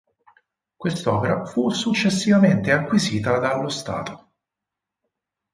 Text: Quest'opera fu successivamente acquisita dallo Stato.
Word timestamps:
Quest'opera 0.77 1.45
fu 1.45 1.69
successivamente 1.69 2.71
acquisita 2.71 3.37
dallo 3.37 3.69
Stato. 3.69 4.31